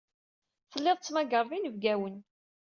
Tellid 0.71 0.97
tettmagared 0.99 1.51
inebgawen. 1.57 2.15